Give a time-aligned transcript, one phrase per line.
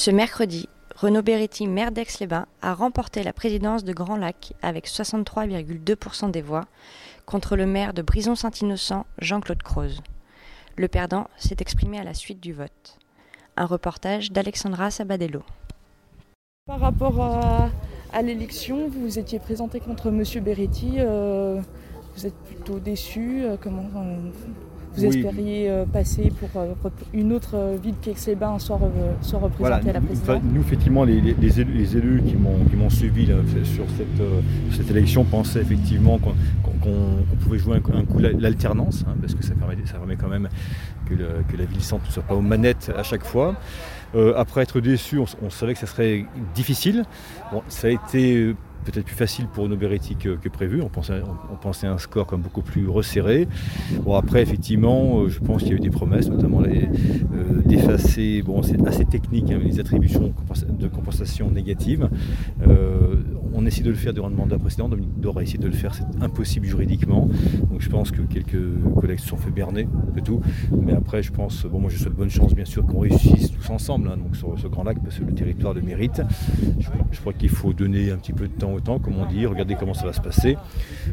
[0.00, 6.30] Ce mercredi, Renaud Beretti, maire d'Aix-les-Bains, a remporté la présidence de Grand Lac avec 63,2%
[6.30, 6.64] des voix
[7.26, 10.00] contre le maire de Brison-Saint-Innocent, Jean-Claude Croze.
[10.78, 12.96] Le perdant s'est exprimé à la suite du vote.
[13.58, 15.42] Un reportage d'Alexandra Sabadello.
[16.64, 20.24] Par rapport à, l'élection, vous étiez présenté contre M.
[20.42, 20.94] Beretti.
[20.96, 21.60] Euh,
[22.16, 23.42] vous êtes plutôt déçu.
[23.44, 23.84] Euh, comment
[24.96, 26.62] vous espériez passer pour
[27.12, 28.80] une autre ville qu'Aix-les-Bains soit,
[29.22, 33.28] soit représentée à la présidence Nous, effectivement, les, élus, qui m'ont suivi
[33.64, 33.84] sur
[34.72, 39.76] cette, élection pensaient effectivement qu'on pouvait jouer un, coup l'alternance, hein, parce que ça permet,
[39.84, 40.48] ça permet quand même
[41.06, 41.14] que,
[41.56, 43.54] la ville centre ne soit pas aux manettes à chaque fois.
[44.14, 47.04] Euh, après être déçu, on, savait que ça serait difficile.
[47.68, 48.54] ça a été
[48.84, 50.82] peut-être plus facile pour Noberetti que, que, prévu.
[50.82, 51.20] On pensait,
[51.52, 53.48] on, pensait, à un score comme beaucoup plus resserré.
[54.02, 58.42] Bon, après, effectivement, euh, je pense qu'il y a eu des promesses, notamment euh, d'effacer,
[58.42, 60.32] bon, c'est assez technique, hein, les attributions
[60.68, 62.08] de compensation négatives.
[62.66, 63.16] Euh,
[63.60, 65.74] on essaie de le faire durant le mandat précédent, Dominique Dor a essayé de le
[65.74, 67.28] faire, c'est impossible juridiquement.
[67.70, 68.58] Donc je pense que quelques
[68.98, 70.40] collègues se sont fait berner, de tout.
[70.72, 73.70] Mais après, je pense, bon, moi je souhaite bonne chance, bien sûr, qu'on réussisse tous
[73.70, 76.22] ensemble hein, donc sur ce grand lac, parce que le territoire le mérite.
[77.10, 79.74] je crois qu'il faut donner un petit peu de temps autant, comme on dit, regarder
[79.74, 80.56] comment ça va se passer.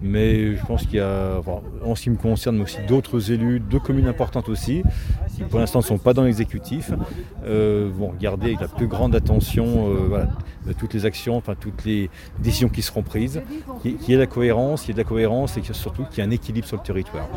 [0.00, 1.40] Mais je pense qu'il y a,
[1.84, 4.82] en ce qui me concerne, mais aussi d'autres élus, deux communes importantes aussi,
[5.36, 6.92] qui pour l'instant ne sont pas dans l'exécutif,
[7.44, 10.26] euh, vont regarder avec la plus grande attention euh,
[10.78, 13.42] toutes les actions, enfin toutes les décisions qui seront prises,
[13.82, 16.18] qu'il y ait de la cohérence, qu'il y ait de la cohérence et surtout qu'il
[16.18, 17.28] y ait un équilibre sur le territoire.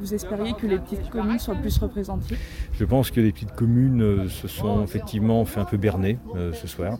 [0.00, 2.36] Vous espériez que les petites communes soient plus représentées?
[2.72, 6.18] Je pense que les petites communes euh, se sont effectivement fait un peu berner
[6.52, 6.98] ce soir,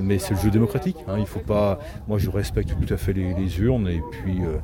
[0.00, 0.96] mais c'est le jeu démocratique.
[1.06, 1.16] Hein.
[1.18, 3.88] il faut pas moi, je respecte tout à fait les, urnes.
[3.88, 4.58] Et puis, euh,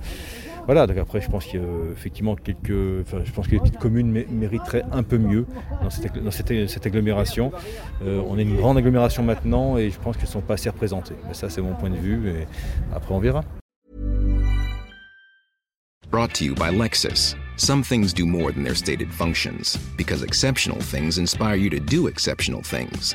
[0.67, 0.87] voilà.
[0.87, 2.69] Donc après, je pense qu'il y a effectivement quelques.
[2.69, 5.47] je pense que les petites communes mériteraient un peu mieux
[5.83, 7.53] dans cette, agglomération.
[8.03, 10.69] Euh, on est une grande agglomération maintenant et je pense qu'elles ne sont pas assez
[10.69, 11.15] représentées.
[11.29, 12.29] Mais ça, c'est mon point de vue.
[12.29, 12.47] Et
[12.95, 13.45] après, on verra.
[16.11, 17.35] Brought to you by Lexus.
[17.57, 22.09] Some things do more than their stated functions, because exceptional things inspire you to do
[22.09, 23.15] exceptional things.